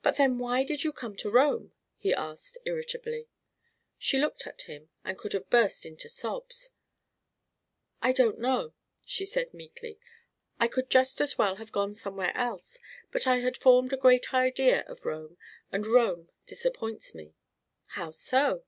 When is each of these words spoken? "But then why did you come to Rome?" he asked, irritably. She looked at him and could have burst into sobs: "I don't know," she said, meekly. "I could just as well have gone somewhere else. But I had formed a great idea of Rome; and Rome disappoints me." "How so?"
"But 0.00 0.16
then 0.16 0.38
why 0.38 0.64
did 0.64 0.84
you 0.84 0.90
come 0.94 1.14
to 1.16 1.28
Rome?" 1.28 1.72
he 1.98 2.14
asked, 2.14 2.56
irritably. 2.64 3.28
She 3.98 4.16
looked 4.18 4.46
at 4.46 4.62
him 4.62 4.88
and 5.04 5.18
could 5.18 5.34
have 5.34 5.50
burst 5.50 5.84
into 5.84 6.08
sobs: 6.08 6.70
"I 8.00 8.12
don't 8.12 8.38
know," 8.38 8.72
she 9.04 9.26
said, 9.26 9.52
meekly. 9.52 9.98
"I 10.58 10.66
could 10.68 10.88
just 10.88 11.20
as 11.20 11.36
well 11.36 11.56
have 11.56 11.72
gone 11.72 11.94
somewhere 11.94 12.34
else. 12.34 12.78
But 13.12 13.26
I 13.26 13.40
had 13.40 13.58
formed 13.58 13.92
a 13.92 13.98
great 13.98 14.32
idea 14.32 14.82
of 14.86 15.04
Rome; 15.04 15.36
and 15.70 15.86
Rome 15.86 16.30
disappoints 16.46 17.14
me." 17.14 17.34
"How 17.88 18.12
so?" 18.12 18.64